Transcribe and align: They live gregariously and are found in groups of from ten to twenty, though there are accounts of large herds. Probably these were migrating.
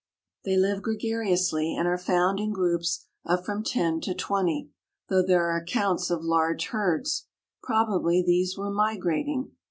They 0.45 0.57
live 0.57 0.81
gregariously 0.81 1.75
and 1.75 1.87
are 1.87 1.95
found 1.95 2.39
in 2.39 2.53
groups 2.53 3.05
of 3.23 3.45
from 3.45 3.63
ten 3.63 4.01
to 4.01 4.15
twenty, 4.15 4.71
though 5.09 5.21
there 5.23 5.43
are 5.47 5.57
accounts 5.57 6.09
of 6.09 6.23
large 6.23 6.69
herds. 6.69 7.27
Probably 7.61 8.23
these 8.23 8.57
were 8.57 8.71
migrating. 8.71 9.51